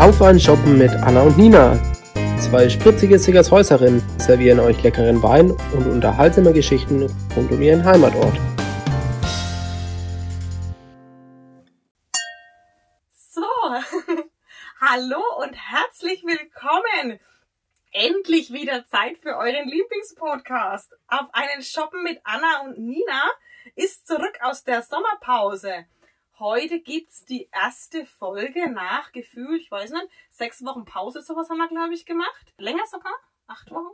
[0.00, 1.76] Auf ein Shoppen mit Anna und Nina.
[2.38, 7.02] Zwei spritzige Sickershäuserinnen servieren euch leckeren Wein und unterhaltsame Geschichten
[7.34, 8.36] rund um ihren Heimatort.
[13.12, 13.42] So,
[14.80, 17.18] hallo und herzlich willkommen.
[17.90, 20.92] Endlich wieder Zeit für euren Lieblingspodcast.
[21.08, 23.24] Auf einen Shoppen mit Anna und Nina
[23.74, 25.86] ist zurück aus der Sommerpause.
[26.40, 31.58] Heute gibt's die erste Folge nach Gefühl, ich weiß nicht, sechs Wochen Pause, sowas haben
[31.58, 32.54] wir, glaube ich, gemacht.
[32.58, 33.12] Länger sogar?
[33.48, 33.92] Acht Wochen?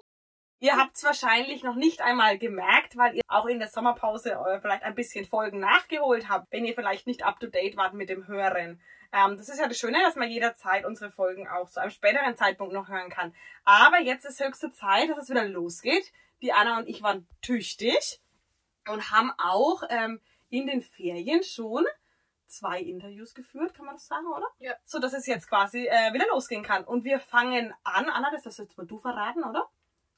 [0.60, 4.82] Ihr habt's wahrscheinlich noch nicht einmal gemerkt, weil ihr auch in der Sommerpause äh, vielleicht
[4.82, 8.26] ein bisschen Folgen nachgeholt habt, wenn ihr vielleicht nicht up to date wart mit dem
[8.26, 8.78] Hören.
[9.12, 12.36] Ähm, das ist ja das Schöne, dass man jederzeit unsere Folgen auch zu einem späteren
[12.36, 13.34] Zeitpunkt noch hören kann.
[13.64, 16.12] Aber jetzt ist höchste Zeit, dass es wieder losgeht.
[16.42, 18.20] Die Anna und ich waren tüchtig
[18.86, 21.86] und haben auch ähm, in den Ferien schon
[22.56, 24.46] zwei Interviews geführt, kann man das sagen, oder?
[24.58, 24.74] Ja.
[24.84, 26.84] So dass es jetzt quasi äh, wieder losgehen kann.
[26.84, 28.08] Und wir fangen an.
[28.08, 29.68] Anna, das hast jetzt mal du verraten, oder?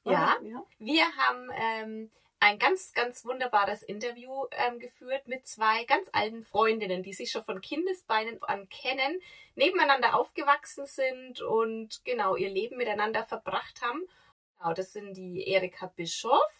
[0.03, 0.37] Ja.
[0.41, 0.63] Ja.
[0.79, 7.03] Wir haben ähm, ein ganz, ganz wunderbares Interview ähm, geführt mit zwei ganz alten Freundinnen,
[7.03, 9.21] die sich schon von Kindesbeinen an kennen,
[9.55, 14.01] nebeneinander aufgewachsen sind und genau ihr Leben miteinander verbracht haben.
[14.59, 16.51] Genau, das sind die Erika Bischoff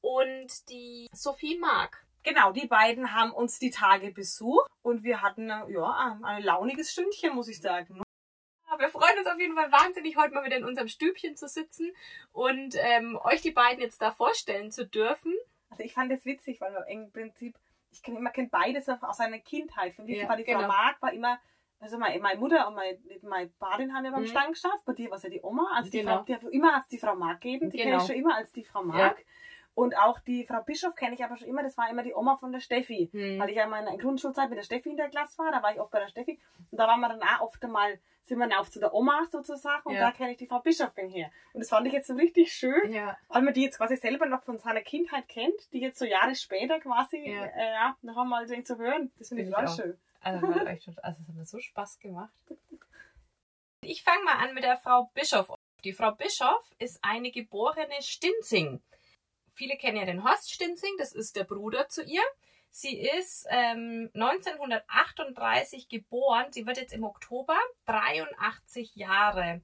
[0.00, 2.04] und die Sophie Mark.
[2.28, 7.34] Genau, die beiden haben uns die Tage besucht und wir hatten ja ein, launiges Stündchen,
[7.34, 8.02] muss ich sagen.
[8.70, 11.48] Ja, Wir freuen uns auf jeden Fall wahnsinnig, heute mal wieder in unserem Stübchen zu
[11.48, 11.90] sitzen
[12.32, 15.34] und ähm, euch die beiden jetzt da vorstellen zu dürfen.
[15.70, 17.56] Also ich fand das witzig, weil im Prinzip,
[17.92, 19.94] ich kenn, man kennt beides aus seiner Kindheit.
[19.94, 20.68] Für mich Ja, war die Frau genau.
[20.68, 21.38] Mark war immer,
[21.80, 24.26] also meine, meine Mutter und meine, meine Badin haben ja beim Mhm.
[24.26, 26.16] Stand geschafft, bei dir war es ja die Oma, also die Genau.
[26.18, 28.02] Frau, die hat immer als die Frau Mark gegeben, die kenne Genau.
[28.02, 29.24] ich schon immer als die Frau Mark.
[29.78, 32.36] Und auch die Frau Bischof kenne ich aber schon immer, das war immer die Oma
[32.36, 33.10] von der Steffi.
[33.12, 33.38] Hm.
[33.38, 35.72] Weil ich ja in meiner Grundschulzeit mit der Steffi in der Klasse war, da war
[35.72, 36.40] ich oft bei der Steffi.
[36.72, 39.24] Und da waren wir dann auch oft einmal, sind wir dann auch zu der Oma
[39.30, 40.00] sozusagen und Ja.
[40.00, 41.30] da kenne ich die Frau Bischofin her.
[41.52, 44.26] Und das fand ich jetzt so richtig schön, Ja, weil man die jetzt quasi selber
[44.26, 47.44] noch von seiner Kindheit kennt, die jetzt so Jahre später quasi, Ja.
[47.44, 49.12] äh, ja, noch einmal so zu hören.
[49.16, 49.98] Das finde ich total schön.
[50.20, 52.32] Also, also es hat mir so Spaß gemacht.
[53.82, 55.52] Ich fange mal an mit der Frau Bischof.
[55.84, 58.82] Die Frau Bischof ist eine geborene Stinzing.
[59.58, 62.22] Viele kennen ja den Horst Stinzing, das ist der Bruder zu ihr.
[62.70, 66.46] Sie ist ähm, 1938 geboren.
[66.50, 69.60] Sie wird jetzt im Oktober 83 Jahre.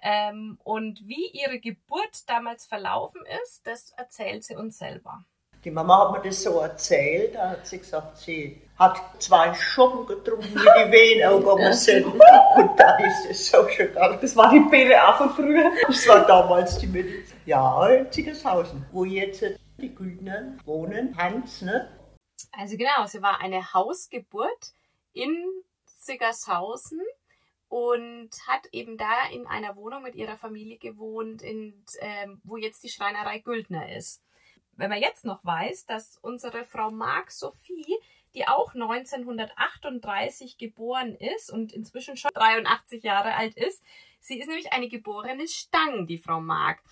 [0.00, 5.26] Ähm, und wie ihre Geburt damals verlaufen ist, das erzählt sie uns selber.
[5.62, 10.06] Die Mama hat mir das so erzählt, da hat sie gesagt, sie hat zwei Schoppen
[10.06, 12.06] getrunken, wie die Wehen angegangen sind.
[12.06, 13.92] Und dann ist es so schön.
[13.94, 15.70] Das war die BDA von früher.
[15.86, 17.33] Das war damals die Medizin.
[17.46, 19.44] Ja, in Ziegershausen, wo jetzt
[19.76, 21.90] die Güldner wohnen, Hans, ne?
[22.52, 24.72] Also genau, sie war eine Hausgeburt
[25.12, 25.44] in
[25.84, 27.02] Siggershausen
[27.68, 32.82] und hat eben da in einer Wohnung mit ihrer Familie gewohnt, in, ähm, wo jetzt
[32.82, 34.22] die Schreinerei Güldner ist.
[34.72, 37.98] Wenn man jetzt noch weiß, dass unsere Frau Mark Sophie,
[38.32, 43.82] die auch 1938 geboren ist und inzwischen schon 83 Jahre alt ist,
[44.20, 46.82] sie ist nämlich eine geborene Stang, die Frau Mark.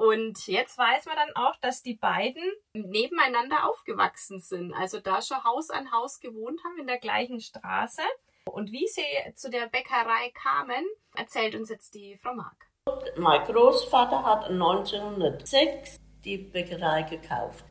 [0.00, 4.72] Und jetzt weiß man dann auch, dass die beiden nebeneinander aufgewachsen sind.
[4.72, 8.00] Also da schon Haus an Haus gewohnt haben in der gleichen Straße.
[8.46, 9.02] Und wie sie
[9.34, 12.56] zu der Bäckerei kamen, erzählt uns jetzt die Frau Mark.
[13.18, 17.66] Mein Großvater hat 1906 die Bäckerei gekauft.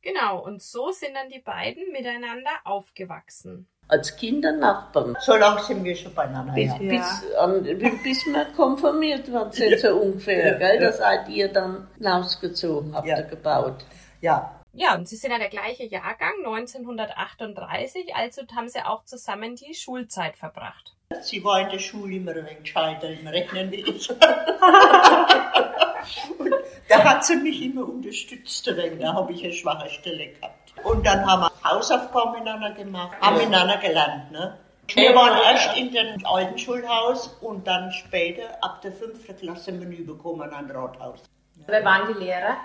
[0.00, 3.68] Genau, und so sind dann die beiden miteinander aufgewachsen.
[3.88, 5.16] Als Kinder Nachbarn.
[5.20, 6.52] So lange sind wir schon beieinander.
[6.54, 6.78] Bis, Ja.
[6.78, 7.62] bis, an,
[8.02, 10.80] bis wir konfirmiert waren, sind so ungefähr, Ja, gell?
[10.80, 13.18] Da seid ihr dann hinausgezogen, habt Ja.
[13.18, 13.84] ihr gebaut.
[14.20, 19.54] ja, Ja, und sie sind ja der gleiche Jahrgang, 1938, also haben sie auch zusammen
[19.56, 20.95] die Schulzeit verbracht.
[21.22, 24.10] Sie war in der Schule immer ein wenig gescheiter im Rechnen wie ich.
[26.38, 26.52] Und
[26.88, 29.00] da hat sie mich immer unterstützt, ein wenig.
[29.00, 30.72] da habe ich eine schwache Stelle gehabt.
[30.84, 34.30] Und dann haben wir Hausaufgaben miteinander gemacht, haben miteinander gelernt.
[34.30, 34.56] Ne?
[34.94, 40.04] Wir waren erst in dem alten Schulhaus und dann später, ab der fünften Klasse, Menü
[40.04, 41.22] bekommen an Rathaus.
[41.66, 42.56] Wer waren die Lehrer?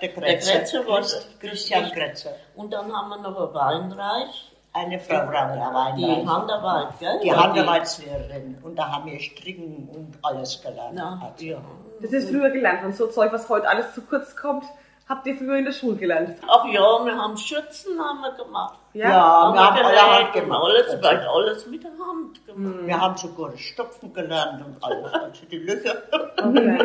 [0.00, 2.34] Der Gretzer, Gretzer war Christ- Christian Gretzer.
[2.56, 6.26] Und dann haben wir noch ein Weinreich, Eine Frau Rania die Weinreich.
[6.26, 7.20] Handarbeit, gell?
[7.22, 8.58] Die Handarbeitslehrerin.
[8.62, 10.98] Und da haben wir Stricken und alles gelernt.
[10.98, 11.58] Ja, ja.
[12.00, 14.64] Das ist früher gelernt und so Zeug, was heute alles zu kurz kommt,
[15.08, 16.36] habt ihr früher in der Schule gelernt.
[16.46, 18.78] Ach ja, wir haben Schürzen haben wir gemacht.
[18.92, 19.08] Ja,
[19.52, 20.62] wir haben alle Hand gemacht.
[20.64, 22.86] Alles, weil alles mit der Hand gemacht.
[22.86, 25.12] Wir haben sogar das Stopfen gelernt und alles.
[25.22, 26.78] Also die Löcher Okay.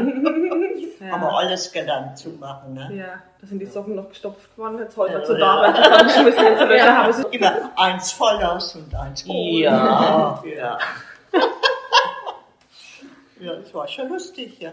[1.11, 2.73] haben wir alles gelernt zu machen.
[2.73, 2.89] Ne?
[2.95, 4.79] Ja, da sind die Socken noch gestopft worden.
[4.79, 5.37] Jetzt heute Ja, ja.
[5.37, 6.79] da, weil sie zusammengeschmissen sind.
[6.79, 7.23] So haben sie.
[7.37, 9.59] Immer eins voll aus und eins hoch.
[9.59, 10.77] Ja, ja.
[13.39, 14.71] das war schon lustig, ja.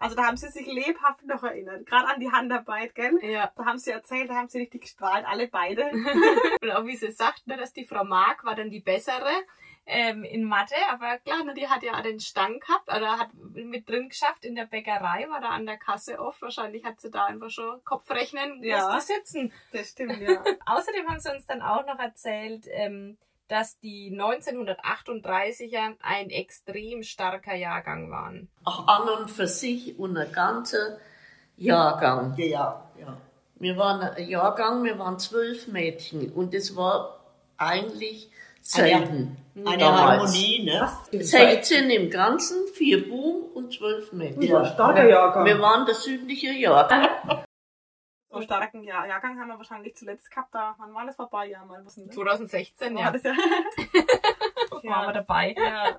[0.00, 1.86] Also da haben sie sich lebhaft noch erinnert.
[1.86, 3.18] Gerade an die Handarbeit, gell?
[3.22, 3.52] Ja.
[3.56, 5.90] Da haben sie erzählt, da haben sie richtig gestrahlt, alle beide.
[6.62, 9.30] Und auch wie sie sagt, ne, dass die Frau Mark war dann die bessere
[9.88, 13.28] ähm, in Mathe, aber klar, ne, die hat ja auch den Stang gehabt oder hat
[13.34, 16.42] mit drin geschafft in der Bäckerei, war da an der Kasse oft.
[16.42, 18.92] Wahrscheinlich hat sie da einfach schon Kopfrechnen Ja.
[18.92, 19.52] musste sitzen.
[19.72, 20.42] Das stimmt, ja.
[20.66, 23.16] Außerdem haben sie uns dann auch noch erzählt, ähm,
[23.48, 28.48] dass die 1938er ein extrem starker Jahrgang waren.
[28.64, 30.98] Auch an und für sich und ein ganzer
[31.56, 32.34] Jahrgang.
[32.36, 33.16] Ja, ja, ja.
[33.58, 37.20] Wir waren ein Jahrgang, wir waren zwölf Mädchen und es war
[37.56, 38.30] eigentlich
[38.74, 39.36] Eine- selten.
[39.64, 40.22] Eine damals.
[40.24, 40.90] Harmonie, ne?
[41.12, 44.42] 16 im Ganzen, vier Buben und zwölf Mädchen.
[44.42, 44.66] Ja.
[44.66, 45.46] Starker Jahrgang.
[45.46, 47.08] Wir waren der südliche Jahrgang.
[48.36, 50.54] So starken Jahr Jahrgang haben wir wahrscheinlich zuletzt gehabt.
[50.54, 51.84] Da, wann war das vor ein paar Jahren mal?
[51.84, 52.10] Was denn, ne?
[52.12, 53.34] 2016, War ja, das ja.
[54.84, 55.54] waren wir dabei.
[55.58, 55.98] ja.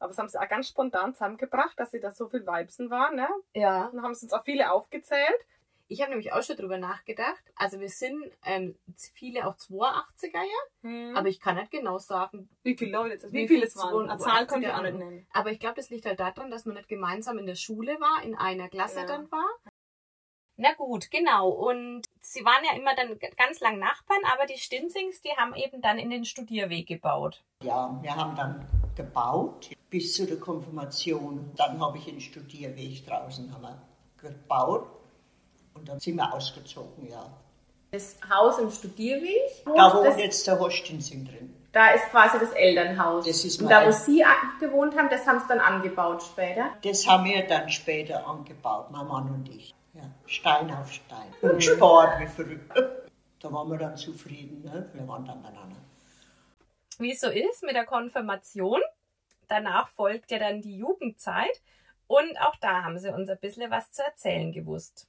[0.00, 3.16] Aber das haben sie auch ganz spontan zusammengebracht, dass sie da so viel Weibsen waren,
[3.16, 3.28] ne?
[3.54, 3.88] Ja.
[3.92, 5.38] Dann haben sie uns auch viele aufgezählt.
[5.86, 7.42] Ich habe nämlich auch schon drüber nachgedacht.
[7.56, 8.74] Also wir sind ähm,
[9.12, 10.42] viele auch 82er, ja.
[10.82, 11.16] Mhm.
[11.16, 12.48] Aber ich kann nicht genau sagen.
[12.62, 13.26] wie viele Leute jetzt?
[13.32, 14.08] Wie, Wie viele viele es waren?
[14.10, 15.26] Eine Zahl konnte ich auch nicht nennen.
[15.32, 18.22] Aber ich glaube, das liegt halt daran, dass man nicht gemeinsam in der Schule war,
[18.24, 19.06] in einer Klasse Ja.
[19.06, 19.46] dann war.
[20.56, 21.48] Na gut, genau.
[21.48, 25.82] Und sie waren ja immer dann ganz lang Nachbarn, aber die Stinzings, die haben eben
[25.82, 27.42] dann in den Studierweg gebaut.
[27.62, 28.64] Ja, wir haben dann
[28.94, 31.52] gebaut bis zu der Konfirmation.
[31.56, 33.82] Dann habe ich einen Studierweg draußen haben wir
[34.18, 34.86] gebaut
[35.74, 37.26] und dann sind wir ausgezogen, ja.
[37.90, 39.64] Das Haus im Studierweg.
[39.64, 41.54] Da wohnt das, jetzt der Horstinsing drin.
[41.72, 43.24] da ist quasi das Elternhaus.
[43.24, 44.24] Das ist Und mein da, wo Sie
[44.58, 46.70] gewohnt haben, das haben Sie dann angebaut später.
[46.82, 49.74] Das haben wir dann später angebaut, mein Mann und ich.
[49.94, 51.32] Ja, Stein auf Stein.
[51.42, 52.72] Und Sport wie verrückt.
[53.40, 54.88] Da waren wir dann zufrieden, ne?
[54.94, 55.76] Wir waren dann beieinander.
[56.98, 58.80] Wie es so ist mit der Konfirmation.
[59.48, 61.60] Danach folgt ja dann die Jugendzeit.
[62.06, 65.06] Und auch da haben sie uns ein bisschen was zu erzählen gewusst.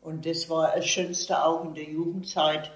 [0.00, 2.72] Und das war das Schönste auch in der Jugendzeit.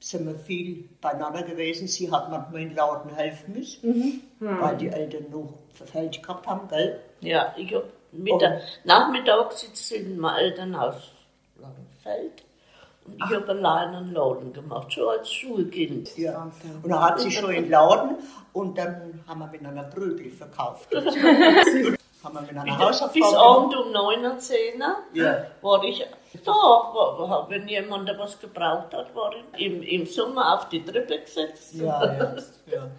[0.00, 1.86] Sind wir viel beieinander gewesen.
[1.86, 7.02] Sie hat manchmal in Lauten helfen müssen, weil die Eltern noch verfällt gehabt haben, gell?
[7.20, 11.12] Ja, ich hab mit der, nachmittags sitzt in meinem Elternhaus
[11.60, 12.44] Langenfeld
[13.08, 16.16] und ich habe allein einen Laden gemacht, schon als Schulkind.
[16.16, 16.50] Ja.
[16.82, 18.16] Und dann hat sie schon in Laden
[18.52, 20.88] und dann haben wir miteinander Brötli verkauft.
[20.94, 25.46] haben wir miteinander Bis Abend um 9 Uhr, 10 Uhr Ja.
[25.62, 26.04] war ich
[26.44, 26.52] da.
[26.52, 31.20] War, war, wenn jemand was gebraucht hat, war ich im, im Sommer auf die Treppe
[31.20, 31.74] gesetzt.
[31.74, 32.90] Ja, ja, ja.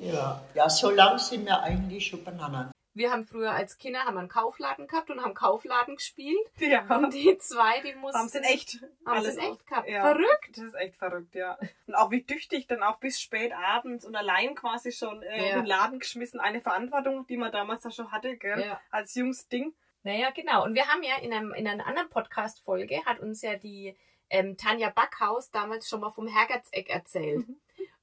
[0.00, 0.40] ja.
[0.54, 2.70] Ja, so lang sind wir eigentlich schon beieinander.
[2.94, 6.38] Wir haben früher als Kinder haben einen Kaufladen gehabt und haben Kaufladen gespielt.
[6.58, 6.84] Ja.
[6.94, 8.18] Und die zwei, die mussten...
[8.18, 8.74] Haben sie in echt
[9.06, 9.88] haben alles sie in echt gehabt.
[9.88, 10.02] Ja.
[10.02, 10.50] Verrückt.
[10.50, 11.58] Das ist echt verrückt, ja.
[11.86, 15.50] Und auch wie tüchtig dann auch bis spät abends und allein quasi schon äh, Ja.
[15.50, 16.38] in den Laden geschmissen.
[16.38, 18.60] Eine Verantwortung, die man damals da schon hatte, gell?
[18.60, 18.80] Ja.
[18.90, 19.72] Als Jungsding.
[20.02, 20.64] Naja, genau.
[20.64, 23.96] Und wir haben ja in, einem, in einer anderen Podcast-Folge hat uns ja die
[24.30, 27.46] ähm, Tanja Backhaus damals schon mal vom Hergertseck erzählt.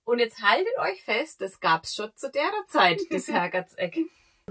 [0.06, 3.98] Und jetzt haltet euch fest, das gab's schon zu der Zeit, das Hergertseck.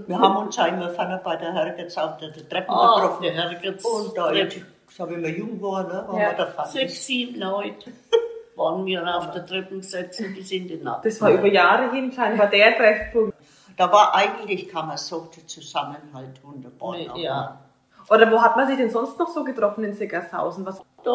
[0.07, 3.23] Wir haben uns ja immer vorne bei der Hergetz auf der Treppe Oh, getroffen.
[3.23, 3.83] der Herrgott.
[3.85, 4.57] Und da, jetzt,
[4.89, 6.29] so wie wir jung waren, ne, waren Ja.
[6.31, 6.69] wir da vorne.
[6.71, 7.91] Sechs, sieben Leute
[8.55, 11.05] waren wir auf der Treppe gesetzt bis in die Nacht.
[11.05, 13.35] Das war über Jahre hin scheinbar der Treffpunkt.
[13.77, 16.91] Da war eigentlich, kann man sagen, der Zusammenhalt wunderbar.
[16.97, 17.57] Nee, ja.
[18.09, 20.65] Oder wo hat man sich denn sonst noch so getroffen in Sickershausen?
[20.65, 21.11] Was Da,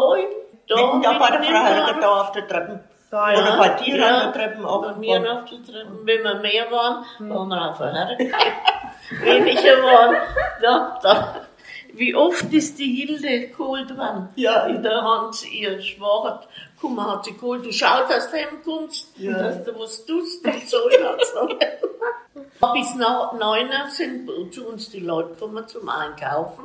[0.69, 2.81] da, Mitten da bei der Frau Helga da auf der Treppe.
[3.15, 4.83] Da Oder bei dir Ja, an der Treppe auch.
[4.83, 5.99] Bei mir auf der Treppe.
[6.03, 8.19] Wenn wir mehr waren, waren wir auf der Herren.
[9.23, 10.17] Weniger waren,
[10.61, 11.47] da, da.
[11.93, 14.29] Wie oft ist die Hilde geholt worden?
[14.35, 14.67] Ja.
[14.67, 16.41] In der Hand, ihr Schwach,
[16.81, 19.39] guck mal, hat sie geholt, du schaust, dass du heimkommst, Ja.
[19.39, 21.49] dass du was tust und so.
[22.73, 26.65] Bis nach neun Uhr sind zu uns die Leute gekommen zum Einkaufen.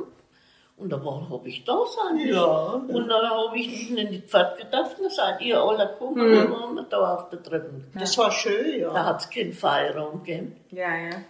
[0.80, 2.18] Und da war, hab ich da sein.
[2.26, 2.44] Ja.
[2.44, 6.34] Und dann habe ich ihnen in die Pferd gedacht, dann seid ihr alle gekommen, und
[6.34, 7.84] dann waren wir da auf der Treppe.
[7.94, 9.04] Das war schön, Da ja.
[9.04, 10.56] hat es keinen Feierraum gegeben.
[10.70, 11.22] Ja, ja.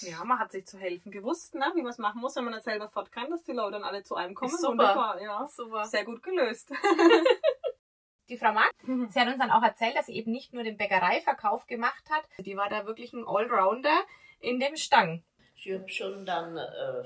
[0.00, 1.66] Ja, man hat sich zu helfen gewusst, ne?
[1.74, 3.84] wie man es machen muss, wenn man nicht selber fort kann, dass die Leute dann
[3.84, 4.50] alle zu einem kommen.
[4.50, 4.70] Ist super.
[4.72, 5.46] Wunderbar, ja.
[5.46, 5.84] Super.
[5.84, 6.72] Sehr gut gelöst.
[8.30, 10.76] Die Frau Mark, sie hat uns dann auch erzählt, dass sie eben nicht nur den
[10.76, 14.04] Bäckereiverkauf gemacht hat, die war da wirklich ein Allrounder
[14.38, 15.24] in dem Stang.
[15.56, 17.02] Ich habe schon dann äh,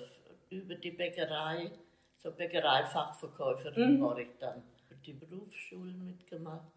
[0.54, 1.70] über die Bäckerei,
[2.18, 4.62] so Bäckereifachverkäuferin war ich dann.
[5.04, 6.73] Die Berufsschulen mitgemacht.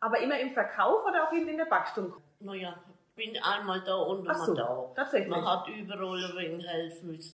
[0.00, 2.16] Aber immer im Verkauf oder auch in der Backstube?
[2.40, 2.82] Naja,
[3.14, 4.92] bin einmal da und immer so, da.
[4.96, 5.28] tatsächlich.
[5.28, 7.34] Man hat überall ein wenig helfen müssen.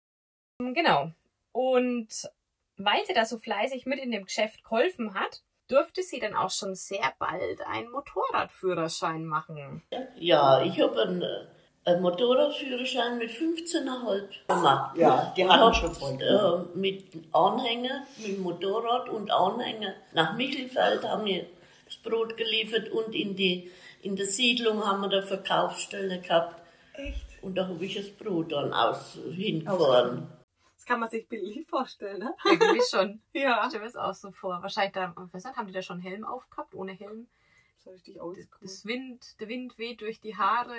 [0.59, 1.11] Genau.
[1.51, 2.07] Und
[2.77, 6.49] weil sie da so fleißig mit in dem Geschäft geholfen hat, durfte sie dann auch
[6.49, 9.83] schon sehr bald einen Motorradführerschein machen.
[10.15, 11.47] Ja, ich habe einen, äh,
[11.89, 14.97] einen Motorradführerschein mit 15,5 gemacht.
[14.97, 16.21] Ja, die hatten hab, schon voll.
[16.21, 21.45] Äh, mit Anhänger, mit Motorrad und Anhänger nach Michelfeld haben wir
[21.85, 26.61] das Brot geliefert und in die in der Siedlung haben wir da Verkaufsstelle gehabt.
[26.93, 27.25] Echt?
[27.41, 30.27] Und da habe ich das Brot dann aus hingefahren.
[30.75, 32.33] Das kann man sich bildlich vorstellen, ne?
[32.45, 33.21] Irgendwie schon.
[33.33, 33.63] Ja.
[33.63, 34.61] Ich stelle mir das auch so vor.
[34.61, 37.27] Wahrscheinlich da, nicht, haben die da schon Helm aufgehabt, ohne Helm?
[37.77, 38.59] So richtig oldschool.
[38.61, 40.75] Das Wind, der Wind weht durch die Haare,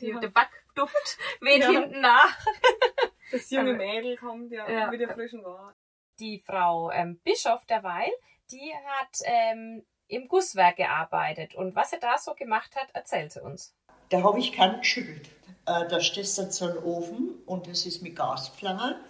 [0.00, 0.18] die, Ja.
[0.20, 1.70] der Backduft weht Ja.
[1.70, 2.36] hinten nach.
[3.30, 4.90] Das junge Mädel kommt ja, Ja.
[4.90, 5.74] mit der frischen Ware.
[6.20, 8.10] Die Frau ähm, Bischof derweil,
[8.52, 11.54] die hat ähm, im Gusswerk gearbeitet.
[11.56, 13.74] Und was sie da so gemacht hat, erzählt sie uns.
[14.10, 15.28] Da habe ich keinen geschüttelt.
[15.66, 19.00] Äh, da steht dann so ein Ofen und das ist mit Gaspfanne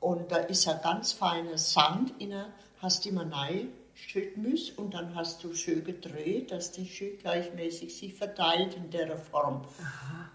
[0.00, 2.46] und da ist ein ganz feiner Sand in der,
[2.80, 7.18] hast du immer rein schütten müssen und dann hast du schön gedreht, dass die schön
[7.18, 9.66] gleichmäßig sich verteilt in der Form.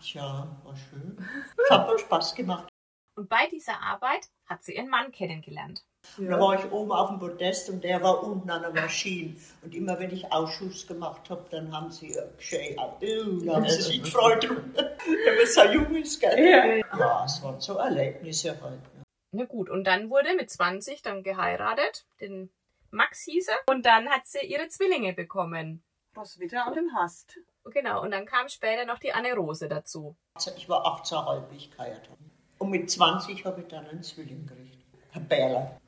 [0.01, 1.17] Tja, war schön.
[1.63, 2.67] Es hat mir Spaß gemacht.
[3.15, 5.83] Und bei dieser Arbeit hat sie ihren Mann kennengelernt.
[6.17, 9.35] Da war ich oben auf dem Podest und der war unten an der Maschine.
[9.61, 14.01] Und immer wenn ich Ausschuss gemacht habe, dann haben sie geschrien, da haben sie sich
[14.01, 14.49] gefreut.
[14.49, 16.83] Wenn man so jung ist, gell?
[16.97, 18.81] Ja, es waren so Erlebnisse halt.
[18.95, 19.03] Ne?
[19.33, 22.49] Na gut, und dann wurde mit 20 dann geheiratet, den
[22.91, 23.57] Max hieß er.
[23.67, 25.83] Und dann hat sie ihre Zwillinge bekommen.
[26.15, 27.39] Roswitha und den Hast.
[27.65, 30.15] Genau, und dann kam später noch die Anne Rose dazu.
[30.57, 32.19] Ich war 18,5, wie ich geheiratet habe.
[32.57, 34.77] Und mit 20 habe ich dann einen Zwilling gekriegt,
[35.11, 35.79] Herr Bärler.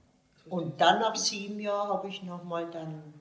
[0.45, 3.13] Und dann nach sieben Jahren habe ich nochmal dann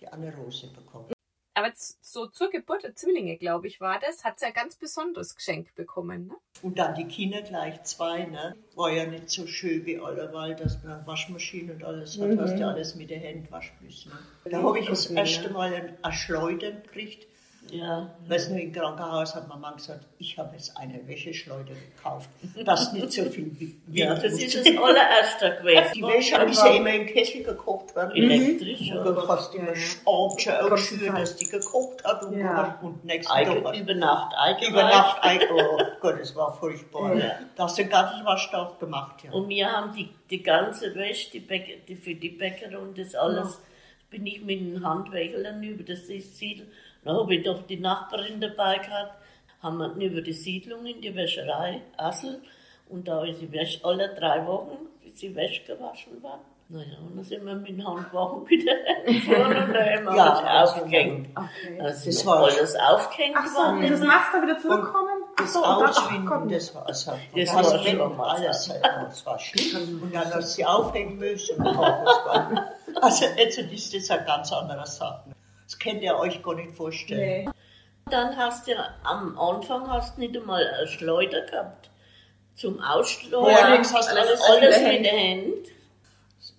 [0.00, 1.15] die Anne Rose bekommen.
[1.56, 5.34] Aber so zur Geburt der Zwillinge, glaube ich, war das, hat sie ein ganz besonderes
[5.34, 6.26] Geschenk bekommen.
[6.26, 6.34] Ne?
[6.60, 8.54] Und dann die Kinder gleich zwei, ne?
[8.74, 12.58] War ja nicht so schön wie allerweil, dass man eine Waschmaschine und alles hat, hast
[12.58, 14.12] ja alles mit der Hand waschen müssen.
[14.12, 14.50] Ne?
[14.50, 17.26] Da habe ich das erste Mal ein, ein Schleudern gekriegt.
[17.70, 18.10] Ja.
[18.28, 22.28] Weißt du, im Krankenhaus hat Mama gesagt, ich habe jetzt eine Wäscheschleuder gekauft.
[22.64, 25.92] Das nicht so viel wie Ja, das ist das allererste gewesen.
[25.94, 28.12] Die Wäsche ist ja immer im Kessel gekocht worden.
[28.14, 29.02] Elektrisch, Und ja.
[29.02, 29.72] du hast immer
[30.04, 32.78] auch schön, dass die gekocht hat und, Ja.
[32.82, 34.70] und nächsten Tag über Nacht eingeweicht.
[34.70, 35.40] über Nacht ein.
[35.52, 37.14] Oh Gott, das war furchtbar.
[37.16, 37.38] Ja.
[37.56, 39.32] Da hast du den ganzen Waschtag gemacht, ja.
[39.32, 43.14] Und wir haben die, die ganze Wäsche, die Bäcker, die, für die Bäcker und das
[43.14, 43.60] alles,
[44.10, 46.66] bin ich mit den Handwerkern über das Siedl.
[47.06, 49.14] Da habe ich doch die Nachbarin dabei gehabt,
[49.62, 52.42] haben wir über die Siedlung in die Wäscherei Assel
[52.88, 56.40] und da ist die Wäsche alle drei Wochen, bis die Wäsche gewaschen war.
[56.68, 58.74] Naja, und dann sind wir mit dem Handwagen wieder
[59.06, 61.28] gefahren und da haben wir Ja, alles also, aufgehängt.
[61.36, 61.78] Okay.
[61.78, 63.82] Das war- alles aufgehängt Ach so, worden.
[63.84, 65.08] ist das nass da wieder zurückkommen?
[65.36, 66.52] Ach Das so, und dann- Gott.
[66.52, 70.02] das war, also, Das das war schon war mal alles, das war schlimm.
[70.02, 71.56] Und dann hast du sie aufhängen müssen.
[71.56, 75.22] Und auch, das war, also jetzt ist das eine ganz andere Sache.
[75.66, 77.44] Das könnt ihr euch gar nicht vorstellen.
[77.46, 77.50] Nee.
[78.08, 81.90] Dann hast du am Anfang hast nicht einmal eine Schleuder gehabt
[82.54, 83.50] zum Ausstreuen.
[83.50, 85.68] Ja, hast du alles, alles alles mit der Hand.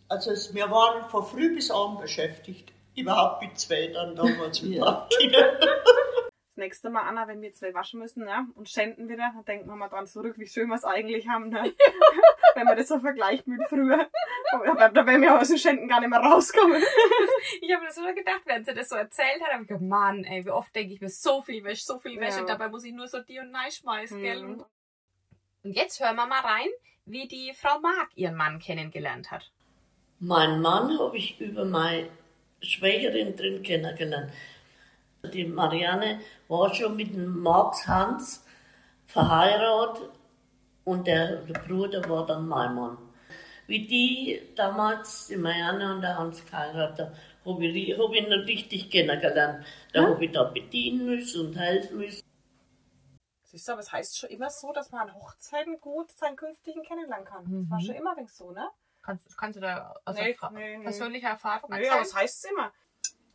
[0.10, 2.72] Also wir waren von früh bis abend beschäftigt.
[2.96, 5.08] Überhaupt mit zwei dann damals mit Ja.
[6.58, 9.68] Das nächste Mal, Anna, wenn wir zwei waschen müssen ne, und schänden wieder, dann denken
[9.70, 11.50] wir mal dran zurück, wie schön wir es eigentlich haben.
[11.50, 11.72] Ne?
[12.56, 14.10] wenn man das so vergleicht mit früher.
[14.54, 16.82] Aber da werden wir aus dem Schänden gar nicht mehr rauskommen.
[17.62, 19.84] Ich habe mir das schon gedacht, während sie das so erzählt hat, habe ich gedacht,
[19.84, 22.46] Mann, ey, wie oft denke ich mir, so viel Wäsche, so viel Wäsche, Ja.
[22.46, 24.42] dabei muss ich nur so die und nein schmeißen, gell?
[24.42, 24.66] Mhm.
[25.64, 26.68] Und jetzt hören wir mal rein,
[27.06, 29.52] wie die Frau Mark ihren Mann kennengelernt hat.
[30.20, 32.10] Mein Mann habe ich über meine
[32.62, 34.32] Schwägerin drin kennengelernt.
[35.28, 38.46] Die Marianne war schon mit dem Max Hans
[39.06, 40.10] verheiratet
[40.86, 42.98] und der, der Bruder war dann mein Mann.
[43.68, 47.16] Wie die damals, die Marianne und der Hans geheiratet haben,
[47.46, 49.66] habe ich, hab ich ihn richtig kennengelernt.
[49.94, 52.22] Da habe ich da bedienen müssen und helfen müssen.
[53.44, 56.84] Siehst du, aber es heißt schon immer so, dass man an Hochzeiten gut seinen künftigen
[56.84, 57.44] kennenlernen kann.
[57.44, 57.70] Das Mhm.
[57.70, 58.70] war schon immer so, ne?
[59.02, 60.84] Kannst, kannst du da aus Nee, nee, nee.
[60.84, 61.94] persönlicher Erfahrung Nee, erzählen?
[61.94, 62.74] aber es heißt es immer.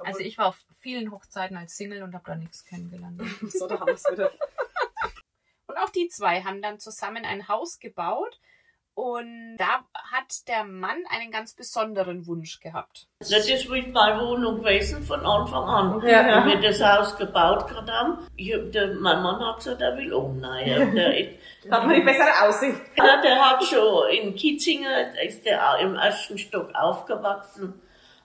[0.05, 3.21] Also ich war auf vielen Hochzeiten als Single und habe da nichts kennengelernt.
[3.49, 4.31] So, da haben wir es wieder.
[5.67, 8.39] Und auch die zwei haben dann zusammen ein Haus gebaut
[8.95, 13.07] und da hat der Mann einen ganz besonderen Wunsch gehabt.
[13.21, 16.07] Das ist mit meiner Wohnung gewesen von Anfang an.
[16.07, 16.45] Ja.
[16.45, 20.13] Wenn wir das Haus gebaut gerade haben, ich, der, mein Mann hat gesagt, er will
[20.13, 20.95] umnehmen.
[20.95, 21.29] Der,
[21.65, 22.81] Da hat man die bessere Aussicht.
[22.97, 27.81] Ja, der hat schon in Kitzinger, ist der im ersten Stock aufgewachsen,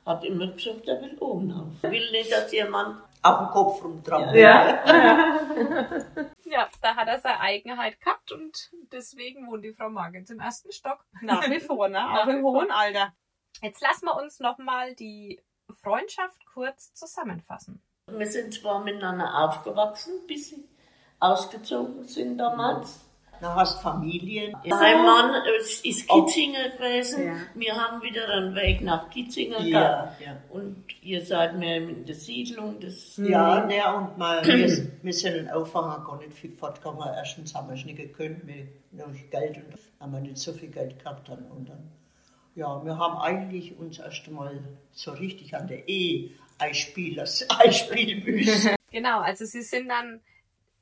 [0.07, 1.77] hat immer gesagt, er will umnehmen.
[1.81, 4.35] Er will nicht, dass jemand, Auf dem Kopf rumtrampeln.
[6.45, 10.71] Ja, da hat er seine Eigenheit gehabt und deswegen wohnt die Frau jetzt im ersten
[10.71, 11.05] Stock.
[11.21, 11.95] Nach wie vor, ne?
[11.95, 13.13] Nach Auch im hohen Alter.
[13.61, 15.41] Jetzt lassen wir uns nochmal die
[15.81, 17.81] Freundschaft kurz zusammenfassen.
[18.07, 20.63] wir sind zwar miteinander aufgewachsen, bis ich
[21.19, 23.06] ausgezogen sind damals.
[23.39, 24.55] Da hast Familien.
[24.65, 27.25] Mein Mann ist, ist Kitzinger gewesen.
[27.27, 27.35] Ja.
[27.55, 30.21] Wir haben wieder einen Weg nach Kitzinger Ja, gehabt.
[30.21, 30.37] ja.
[30.49, 32.79] Und ihr seid mehr in der Siedlung.
[32.79, 37.03] Das, Ja, ne, und mal, wir, wir sind in Aufwanger gar nicht viel fortgegangen.
[37.15, 40.69] Erstens haben wir es nicht gekonnt, wir noch Geld und haben wir nicht so viel
[40.69, 41.45] Geld gehabt dann.
[41.51, 41.91] Und dann,
[42.55, 44.59] ja, wir haben eigentlich uns erst einmal
[44.91, 47.25] so richtig an der Ehe einspielen,
[47.59, 48.75] einspielen müssen.
[48.91, 50.21] Genau, also sie sind dann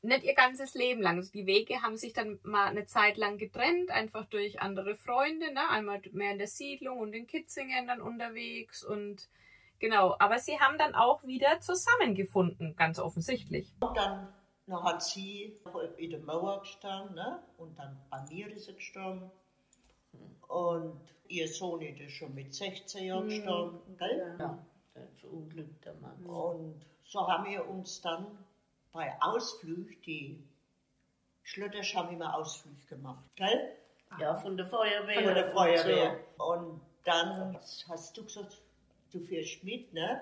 [0.05, 1.17] nicht ihr ganzes Leben lang.
[1.17, 5.53] Also die Wege haben sich dann mal eine Zeit lang getrennt, einfach durch andere Freunde,
[5.53, 5.69] ne?
[5.69, 9.29] Einmal mehr in der Siedlung und in Kitzingen dann unterwegs und
[9.79, 10.15] genau.
[10.19, 13.73] Aber sie haben dann auch wieder zusammengefunden, ganz offensichtlich.
[13.79, 14.33] Und dann,
[14.67, 15.59] dann hat sie
[15.97, 17.43] in der Mauer gestanden, ne?
[17.57, 19.31] und dann bei mir ist sie gestorben.
[20.47, 24.37] Und ihr Sohn ist schon mit 16 Jahren gestorben, gell?
[24.39, 26.23] ja, der verunglückte Mann.
[26.25, 28.37] Und so haben wir uns dann
[28.95, 30.41] bei Ausflug, die
[31.43, 33.75] Schlötters haben immer Ausflug gemacht, gell?
[34.19, 35.23] Ja, von der Feuerwehr.
[35.23, 36.19] Von der und Feuerwehr.
[36.37, 37.55] Und dann
[37.89, 38.61] hast du gesagt,
[39.11, 40.21] du fährst mit, ne?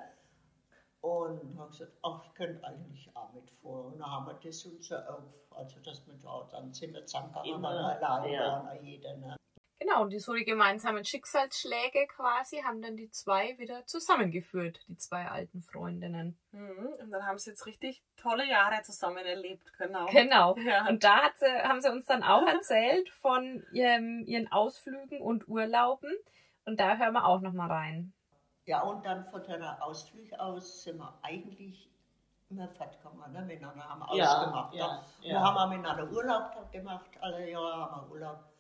[1.01, 3.86] Und habe gesagt, ach, ich könnte eigentlich auch mit vor.
[3.86, 7.06] Und dann haben wir das uns so auf, also dass wir da dann sind wir
[7.06, 8.63] zusammengegangen, Immer, weil wir allein ja.
[8.63, 9.36] waren, jeder, ne?
[9.94, 14.98] Genau, und die so die gemeinsamen Schicksalsschläge quasi haben dann die zwei wieder zusammengeführt, die
[14.98, 16.38] zwei alten Freundinnen.
[16.52, 16.88] Mhm.
[17.00, 20.06] Und dann haben sie jetzt richtig tolle Jahre zusammen erlebt, genau.
[20.08, 20.56] Genau.
[20.64, 20.88] Ja.
[20.88, 25.48] Und da hat sie, haben sie uns dann auch erzählt von ihrem, ihren Ausflügen und
[25.48, 26.12] Urlauben.
[26.66, 28.14] Und da hören wir auch nochmal rein.
[28.66, 31.90] Ja, und dann von der Ausflug aus sind wir eigentlich
[32.50, 33.42] immer fortgegangen, ne?
[33.42, 34.74] Miteinander haben wir Ja, ausgemacht.
[34.74, 35.04] ja, ne?
[35.22, 35.30] ja.
[35.34, 38.53] Wir haben auch miteinander Urlaub gemacht, alle Jahre haben wir Urlaub.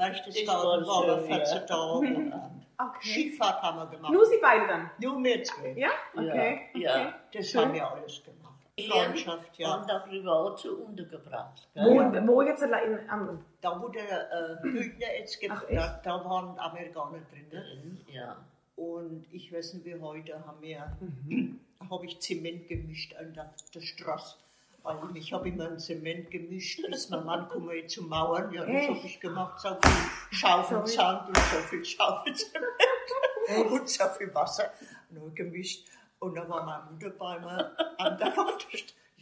[0.00, 2.50] Berchtesgaden Das war wir schön, 14 Tage
[2.82, 3.08] Okay.
[3.28, 4.12] Skifahrt haben wir gemacht.
[4.12, 4.90] Nur sie beide dann?
[4.98, 5.72] Nur wir zwei.
[5.76, 5.90] Ja?
[6.16, 6.60] Okay.
[6.74, 7.14] Ja, ja.
[7.32, 8.40] Das haben wir alles gemacht.
[8.88, 9.74] Freundschaft, ja.
[9.74, 11.68] Und auch privat zu untergebracht.
[11.74, 12.26] Wo, Gell?
[12.26, 15.76] wo jetzt allein in, am, Da, der äh, Bündner jetzt gibt, Ach, echt?
[15.78, 17.46] da, da waren Amerikaner drin.
[17.52, 17.60] Ne?
[17.60, 18.36] Drin, Ja.
[18.76, 21.60] Und ich weiß nicht, wie heute haben wir, Mhm.
[21.90, 24.36] habe ich Zement gemischt an der, der Straße.
[24.82, 28.52] Weil ich habe immer ein Zement gemischt, bis mein Mann komme ich zu Mauern.
[28.52, 29.60] Ja, das habe ich gemacht.
[29.60, 30.88] So viel Schaufel Sorry.
[30.88, 34.72] Sand und so viel Schaufel Zement und so viel Wasser.
[35.10, 35.86] Nur gemischt.
[36.18, 38.66] Und dann war meine Mutter bei mir an der Wand.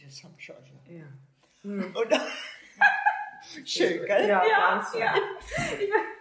[0.05, 0.73] Das habe ich also.
[0.89, 1.05] ja.
[1.63, 2.21] Und dann,
[3.65, 4.27] schön, gell?
[4.27, 5.13] Ja, ganz Ja.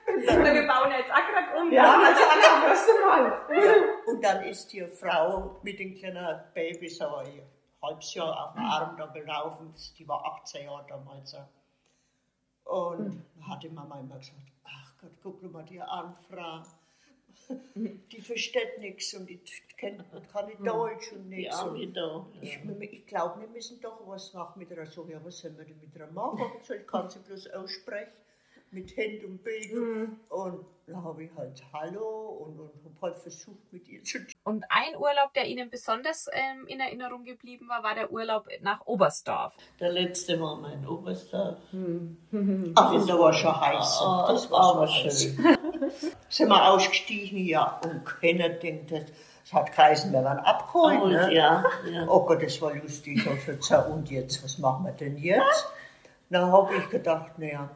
[0.06, 1.70] Wir bauen jetzt auch gerade um.
[1.70, 3.40] Ja, also hörst du mal.
[3.54, 3.74] Ja,
[4.06, 7.42] und dann ist die Frau mit dem kleinen Baby so ein
[7.82, 9.74] halbes Jahr auf dem Arm da gelaufen.
[9.98, 11.32] Die war 18 Jahre damals.
[11.32, 11.48] ja.
[12.64, 16.62] Und da hat die Mama immer gesagt, ach Gott, guck mal die an, Frau.
[17.74, 19.40] Die versteht nichts und die
[19.76, 21.62] kennt, kann nicht Deutsch und nichts.
[21.62, 22.26] Und da.
[22.42, 24.86] ich, ich glaube, wir müssen doch was machen mit ihr.
[24.86, 26.40] So, ja, was sollen wir denn mit ihr machen?
[26.62, 28.12] Ich kann sie bloß aussprechen,
[28.70, 30.20] mit Händen und Begen.
[30.28, 34.64] Und dann habe ich halt Hallo und, und habe halt versucht, mit ihr zu Und
[34.68, 39.54] ein Urlaub, der Ihnen besonders ähm, in Erinnerung geblieben war, war der Urlaub nach Oberstdorf.
[39.80, 41.58] Der letzte war mein Oberster.
[42.74, 44.00] Ach, und da war schon heiß.
[44.00, 45.10] Ah, das war aber schön.
[46.28, 49.04] Sind wir ausgestiegen, ja, und keiner denkt, das,
[49.44, 51.02] das hat geheißen, wir waren abgeholt.
[51.02, 51.34] Und ne?
[51.34, 52.06] ja, ja.
[52.08, 53.26] Oh Gott, das war lustig.
[53.26, 55.72] Ich gesagt, und jetzt, was machen wir denn jetzt?
[56.30, 57.70] Dann habe ich gedacht, naja,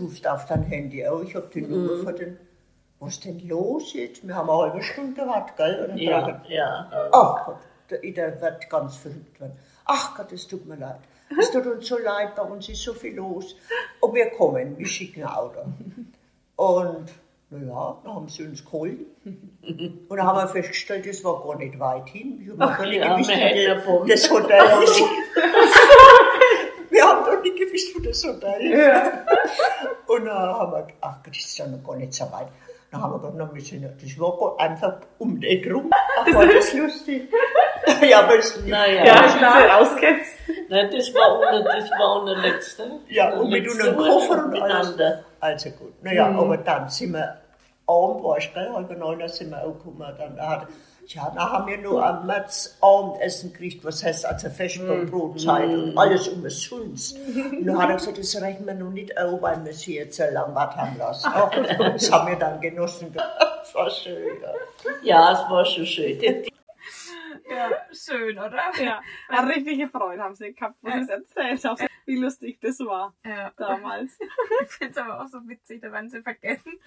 [0.00, 1.24] rufst du auf dein Handy an.
[1.26, 2.38] Ich habe die Nummer von den,
[3.00, 4.26] was denn los jetzt?
[4.26, 5.86] Wir haben eine halbe Stunde gewartet, gell?
[5.86, 7.08] Dann Ja, ja.
[7.12, 7.58] Ach Gott,
[7.90, 9.56] der, wird ganz verrückt werden.
[9.84, 11.00] Ach Gott, es tut mir leid.
[11.38, 13.54] Es tut uns so leid, bei uns ist so viel los.
[14.00, 15.60] Und wir kommen, wir schicken ein Auto.
[16.56, 17.10] Und
[17.50, 18.98] naja, dann haben sie uns geholt.
[19.24, 22.42] Und dann haben wir festgestellt, es war gar nicht weit hin.
[22.42, 25.00] Ich hab Ach gar nicht ja, gewusst, das Hotel ist.
[27.58, 30.08] gewusst, wo das Hotel ist.
[30.08, 32.48] Und dann haben wir, ach das ist ja noch gar nicht so weit.
[32.90, 35.90] Dann haben wir gedacht, na, wir sind, ja- das war einfach um die Ecke rum.
[36.18, 37.28] Ach, war das lustig.
[38.08, 40.32] ja, aber es, Naja, Ja, klar, auskennst.
[40.70, 42.90] Nein, das war unter, das war unter letzte.
[43.08, 45.22] Ja, und mit einem Koffer und miteinander.
[45.40, 45.68] alles.
[45.68, 46.02] Also gut.
[46.02, 47.36] Naja, aber dann sind wir
[47.88, 49.98] Abend, warst du, halb neun, da sind wir angekommen.
[50.18, 50.68] Dann hat,
[51.06, 56.28] ja, dann haben wir nur am März Abendessen gekriegt, was heißt also Festbrotzeit und alles
[56.28, 57.16] umsonst.
[57.18, 60.18] Und dann hat er gesagt, das rechnen wir noch nicht auf, weil wir sie jetzt
[60.18, 61.30] so lange warten haben lassen.
[61.32, 63.10] Ach, das haben wir dann genossen.
[63.14, 64.38] Das war schön.
[64.42, 64.52] Ja.
[65.02, 66.20] Ja, es war schon schön.
[67.50, 68.60] Ja, schön, oder?
[68.78, 72.78] Ja, eine richtige Freude haben sie gehabt, wo sie es erzählt haben, wie lustig das
[72.80, 73.50] war Ja.
[73.56, 74.18] damals.
[74.62, 76.78] Ich finde es aber auch so witzig, da werden sie vergessen.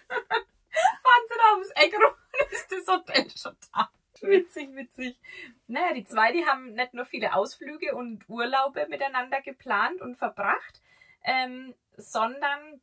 [1.12, 3.90] Fahren sie ums Eck rum und ist das Hotel schon da.
[4.22, 5.20] Witzig, witzig.
[5.68, 10.82] Naja, die zwei, die haben nicht nur viele Ausflüge und Urlaube miteinander geplant und verbracht,
[11.24, 12.82] ähm, sondern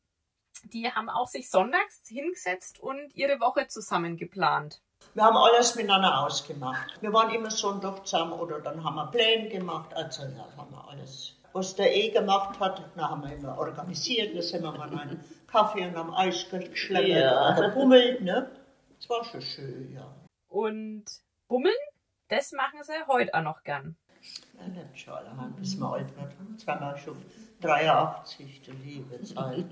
[0.65, 4.83] die haben auch sich sonntags hingesetzt und ihre Woche zusammen geplant.
[5.15, 7.01] Wir haben alles miteinander ausgemacht.
[7.01, 9.95] Wir waren immer Sonntag zusammen oder dann haben wir Pläne gemacht.
[9.95, 11.37] Also ja, haben wir alles.
[11.59, 14.37] Was der eh gemacht hat, dann haben wir immer organisiert.
[14.37, 15.19] Da sind wir mal einen
[15.49, 17.57] Kaffee und am Eis geschleppt Ja.
[17.59, 18.21] oder gebummelt.
[18.23, 18.49] Ne?
[19.01, 20.07] Das war schon schön, ja.
[20.49, 21.05] Und
[21.49, 21.75] Bummeln,
[22.29, 23.97] das machen sie heute auch noch gern.
[24.57, 26.33] Ja, nicht schon allein, bis man alt wird.
[26.53, 27.17] Jetzt waren wir schon
[27.61, 29.65] 83, du liebe Zeit.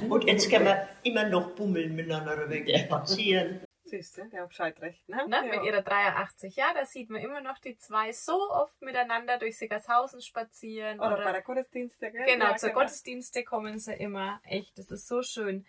[0.08, 3.60] Und jetzt können wir immer noch bummeln miteinander weg, spazieren.
[3.88, 5.26] Siehst du, der hat Bescheid recht, ne?
[5.28, 5.46] Ne?
[5.46, 5.56] Ja.
[5.56, 9.56] Mit ihrer 83 Jahre, da sieht man immer noch die zwei so oft miteinander durch
[9.58, 11.00] Sickershausen spazieren.
[11.00, 12.26] Oder bei der Gottesdienste, gell?
[12.26, 14.40] Genau, Ja, zur Gottesdienste kommen sie immer.
[14.44, 15.66] Echt, das ist so schön.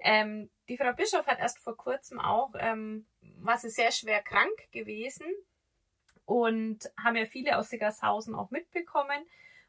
[0.00, 3.06] Ähm, die Frau Bischof hat erst vor kurzem auch, ähm,
[3.38, 5.26] war sie sehr schwer krank gewesen
[6.26, 9.26] und haben ja viele aus Siggershausen auch mitbekommen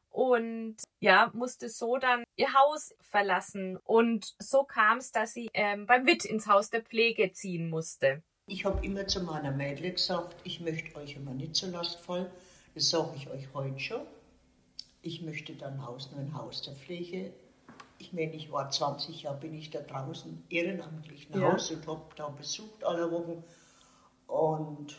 [0.09, 5.85] und ja, musste so dann ihr Haus verlassen und so kam es, dass sie ähm,
[5.85, 8.23] beim Witt ins Haus der Pflege ziehen musste.
[8.47, 12.31] Ich habe immer zu meiner Mädel gesagt, ich möchte euch immer nicht so lastvoll.
[12.73, 14.01] Das sage ich euch heute schon.
[15.01, 17.33] Ich möchte dann Haus, nur ein Haus der Pflege.
[17.99, 21.53] Ich meine, ich war 20 Jahre, bin ich da draußen ehrenamtlich nach Ja.
[21.53, 23.43] Hause und habe da besucht alle Wochen.
[24.27, 24.95] Und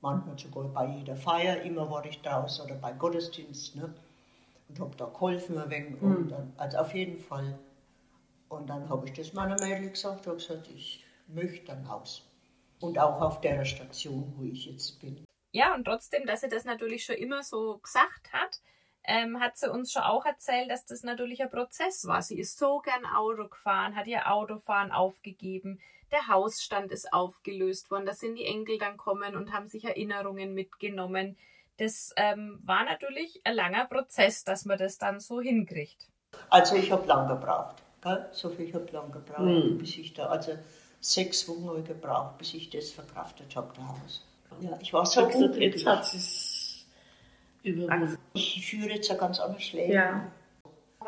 [0.00, 3.76] manchmal sogar bei jeder Feier, immer war ich draußen oder bei Gottesdienst.
[3.76, 3.92] Ne?
[4.68, 6.00] Und habe da geholfen ein wenig.
[6.02, 7.58] Und dann, also auf jeden Fall.
[8.48, 12.24] Und dann habe ich das meiner Mädel gesagt, habe gesagt, ich möchte ein Haus.
[12.80, 15.24] Und auch auf der Station, wo ich jetzt bin.
[15.52, 18.60] Ja, und trotzdem, dass sie das natürlich schon immer so gesagt hat,
[19.04, 22.20] ähm, hat sie uns schon auch erzählt, dass das natürlich ein Prozess war.
[22.20, 25.80] Sie ist so gern Auto gefahren, hat ihr Autofahren aufgegeben,
[26.12, 30.54] der Hausstand ist aufgelöst worden, da sind die Enkel dann kommen und haben sich Erinnerungen
[30.54, 31.36] mitgenommen.
[31.78, 36.08] Das ähm, war natürlich ein langer Prozess, dass man das dann so hinkriegt.
[36.50, 37.76] Also ich habe lang gebraucht.
[38.02, 38.28] Gell?
[38.32, 39.78] So viel habe lang gebraucht, Mhm.
[39.78, 40.52] bis ich da, also
[41.00, 44.24] sechs Wochen habe ich gebraucht, bis ich das verkraftet habe, Haus.
[44.60, 46.86] Ja, ich war so gesagt, jetzt hat es
[47.62, 48.18] überwunden.
[48.34, 49.92] Ich führe jetzt ein ganz anderes Leben.
[49.92, 50.32] Ja.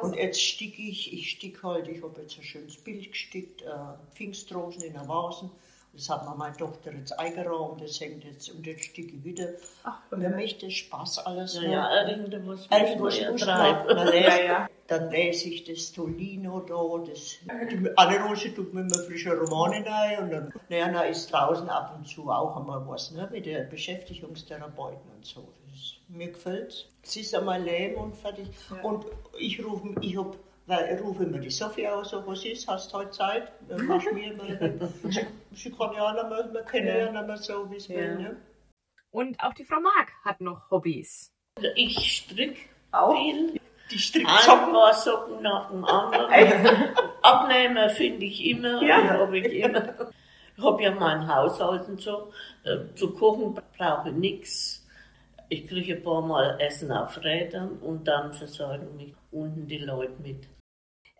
[0.00, 3.68] Und jetzt sticke ich, ich sticke halt, ich habe jetzt ein schönes Bild gestickt, äh,
[4.14, 5.50] Pfingstrosen in der Vasen.
[5.92, 9.48] Das hat mir meine Tochter jetzt eingeraumt, das hängt jetzt und jetzt sticke ich wieder.
[9.82, 11.60] Ach, Und mir möchte Spaß alles.
[11.60, 12.98] Ja, ja, irgendwas muss man
[13.32, 13.86] muss ja man.
[13.88, 14.68] Dann lese, Ja, ja.
[14.86, 17.36] dann lese ich das Tolino da, das,
[17.70, 21.94] die Anne-Rose tut mir immer frische Romane rein und dann, naja, dann ist draußen ab
[21.96, 25.48] und zu auch einmal was, ne, mit der Beschäftigungstherapeuten und so.
[25.70, 28.48] Das, mir gefällt Es ist einmal Leben und fertig.
[28.82, 29.06] Und
[29.38, 30.36] ich rufe, ich hab,
[30.70, 33.52] weil ich rufe immer die Sophie aus, so, was ist, hast du heute Zeit?
[33.68, 34.44] Du mir immer,
[35.10, 37.88] sie, sie kann ja auch noch mal, wir kennen ja noch mal so, wie es
[37.88, 37.96] Ja.
[37.96, 38.36] will, ne?
[39.10, 41.32] Und auch die Frau Mark hat noch Hobbys.
[41.74, 42.60] Ich stricke
[42.92, 43.12] Auch?
[43.12, 43.60] viel.
[43.90, 44.72] Die strickt Ein Socken.
[44.72, 46.30] paar Socken nach dem anderen.
[47.22, 48.80] Abnehmer finde ich immer.
[48.82, 49.08] Ja.
[49.18, 49.92] Habe ich immer.
[50.56, 52.32] Ich habe ja meinen Haushalt und so.
[52.64, 54.86] Äh, Zu kochen brauche ich nichts.
[55.48, 60.14] Ich kriege ein paar Mal Essen auf Rädern und dann versorgen mich unten die Leute
[60.22, 60.46] mit.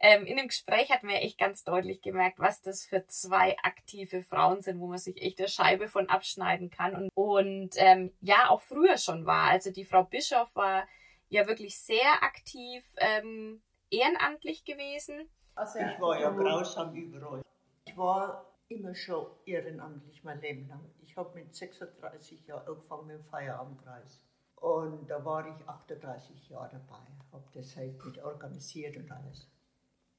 [0.02, 4.22] Ähm, in dem Gespräch hatten wir echt ganz deutlich gemerkt, was das für zwei aktive
[4.22, 6.96] Frauen sind, wo man sich echt eine Scheibe von abschneiden kann.
[6.96, 9.50] Und, und ähm, ja, auch früher schon war.
[9.50, 10.88] Also die Frau Bischof war
[11.28, 15.28] ja wirklich sehr aktiv ähm, ehrenamtlich gewesen.
[15.54, 17.42] Ich war ja grausam überall.
[17.84, 20.80] Ich war immer schon ehrenamtlich mein Leben lang.
[21.02, 24.24] Ich habe mit 36 Jahren angefangen mit dem Feierabendkreis.
[24.56, 27.00] Und da war ich 38 Jahre dabei,
[27.32, 29.48] habe das halt mit organisiert und alles.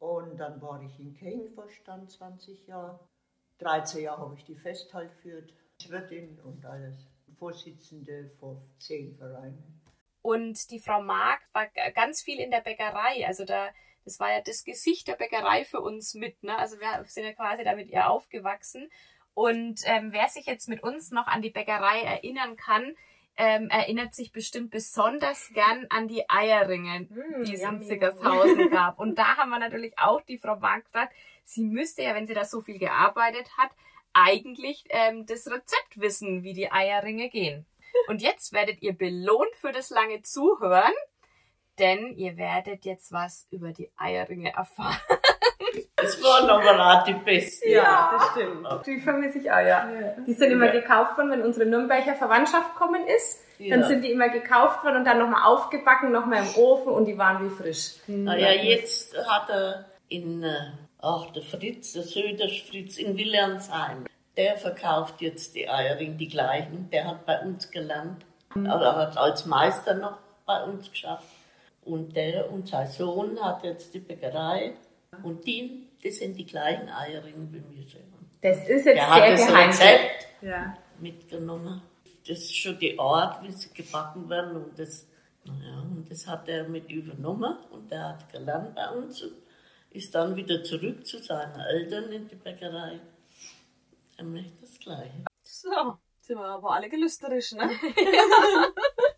[0.01, 2.99] Und dann war ich in Kirchenvorstand 20 Jahre.
[3.59, 5.53] 13 Jahre habe ich die Festhalt geführt,
[5.87, 7.05] Wirtin und alles.
[7.37, 9.79] Vorsitzende von zehn Vereinen.
[10.23, 13.27] Und die Frau Mark war ganz viel in der Bäckerei.
[13.27, 13.69] Also da,
[14.03, 16.41] das war ja das Gesicht der Bäckerei für uns mit.
[16.41, 16.57] Ne?
[16.57, 18.89] Also wir sind ja quasi da mit ihr aufgewachsen.
[19.35, 22.95] Und ähm, wer sich jetzt mit uns noch an die Bäckerei erinnern kann,
[23.37, 27.81] ähm, erinnert sich bestimmt besonders gern an die Eierringe, Mm, die es in.
[27.81, 28.99] Zickershausen gab.
[28.99, 31.13] Und da haben wir natürlich auch die Frau Mark gefragt,
[31.43, 33.71] sie müsste ja, wenn sie da so viel gearbeitet hat,
[34.13, 37.65] eigentlich ähm, das Rezept wissen, wie die Eierringe gehen.
[38.07, 40.93] Und jetzt werdet ihr belohnt für das lange Zuhören,
[41.79, 44.99] denn ihr werdet jetzt was über die Eierringe erfahren.
[46.01, 47.69] Das waren aber auch die besten.
[47.69, 48.67] Ja, das stimmt.
[48.85, 49.87] Die vermisse ich auch, ja.
[50.25, 53.39] Die sind immer gekauft worden, wenn unsere Nürnberger Verwandtschaft kommen ist.
[53.59, 53.87] Dann Ja.
[53.87, 57.45] sind die immer gekauft worden und dann nochmal aufgebacken, nochmal im Ofen und die waren
[57.45, 57.95] wie frisch.
[58.07, 64.57] Naja, jetzt hat er in, äh, ach, der Fritz, der Söder Fritz in Wilhelmsheim, der
[64.57, 66.89] verkauft jetzt die Eierringe, die gleichen.
[66.91, 71.25] Der hat bei uns gelernt, oder hat als Meister noch bei uns geschafft.
[71.83, 74.73] Und der und sein Sohn hat jetzt die Bäckerei.
[75.23, 78.01] Und die, das sind die gleichen Eierringe wie mir schon.
[78.41, 79.69] Das ist jetzt Der hat sehr das geheim.
[79.69, 80.77] Rezept Ja.
[80.99, 81.81] mitgenommen.
[82.27, 84.55] Das ist schon die Art, wie sie gebacken werden.
[84.55, 85.07] Und das,
[85.45, 87.55] naja, und das hat er mit übernommen.
[87.71, 89.33] Und er hat gelernt bei uns und
[89.91, 92.99] ist dann wieder zurück zu seinen Eltern in die Bäckerei.
[94.17, 95.25] Er möchte das Gleiche.
[95.43, 95.69] So,
[96.21, 97.69] sind wir aber alle gelüsterisch, ne?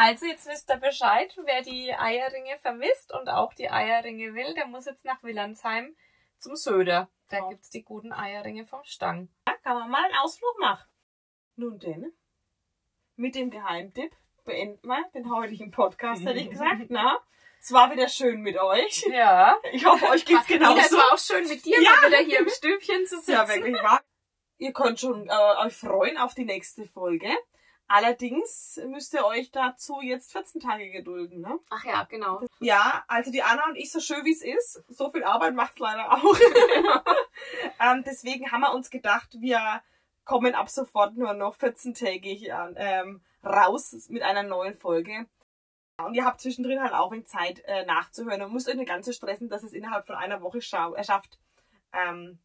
[0.00, 4.66] Also jetzt wisst ihr Bescheid, wer die Eierringe vermisst und auch die Eierringe will, der
[4.68, 5.96] muss jetzt nach Willandsheim
[6.38, 7.08] zum Söder.
[7.30, 7.48] Da Ja.
[7.48, 9.28] gibt's die guten Eierringe vom Stang.
[9.46, 10.86] Da kann man mal einen Ausflug machen.
[11.56, 12.12] Nun denn,
[13.16, 14.12] mit dem Geheimtipp
[14.44, 16.82] beenden wir den heutigen Podcast, hätte ich gesagt.
[16.90, 17.18] Na,
[17.60, 19.04] es war wieder schön mit euch.
[19.10, 19.58] Ja.
[19.72, 20.96] Ich hoffe, euch geht's Nina, es genauso.
[20.96, 21.90] war auch schön mit dir, Ja.
[21.90, 23.32] mal wieder hier im Stübchen zu sitzen.
[23.32, 24.00] Ja, wirklich wahr.
[24.58, 27.28] Ihr könnt schon äh, euch freuen auf die nächste Folge.
[27.90, 31.58] Allerdings müsst ihr euch dazu jetzt 14 Tage gedulden, ne?
[31.70, 32.42] Ach ja, genau.
[32.60, 35.78] Ja, also die Anna und ich, so schön wie es ist, so viel Arbeit macht's
[35.78, 36.38] leider auch.
[37.80, 39.82] ähm, deswegen haben wir uns gedacht, wir
[40.26, 45.24] kommen ab sofort nur noch 14-tägig ähm, raus mit einer neuen Folge.
[45.96, 49.06] Und ihr habt zwischendrin halt auch in Zeit äh, nachzuhören und müsst euch nicht ganz
[49.06, 51.38] so stressen, dass es innerhalb von einer Woche äh, schafft,
[51.94, 52.38] ähm,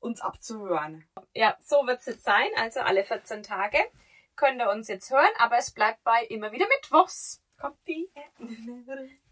[0.00, 1.06] uns abzuhören.
[1.32, 2.48] Ja, so wird's jetzt sein.
[2.56, 3.78] Also alle 14 Tage
[4.36, 7.42] könnt ihr uns jetzt hören, aber es bleibt bei immer wieder Mittwochs.
[7.86, 8.10] Die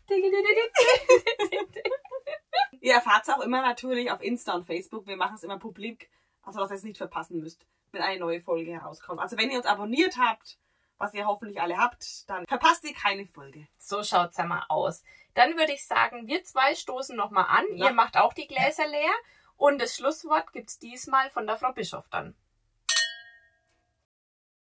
[2.81, 5.07] Ihr erfahrt es auch immer natürlich auf Insta und Facebook.
[5.07, 6.11] Wir machen es immer publik,
[6.43, 9.21] also dass ihr es nicht verpassen müsst, wenn eine neue Folge herauskommt.
[9.21, 10.59] Also wenn ihr uns abonniert habt,
[10.99, 13.67] was ihr hoffentlich alle habt, dann verpasst ihr keine Folge.
[13.79, 15.03] So schaut's ja mal aus.
[15.35, 17.65] Dann würde ich sagen, wir zwei stoßen nochmal an.
[17.75, 17.87] Ja.
[17.87, 19.13] Ihr macht auch die Gläser leer.
[19.57, 22.37] Und das Schlusswort gibt's diesmal von der Frau Bischof dann.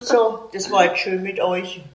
[0.02, 1.82] So, das war jetzt schön mit euch.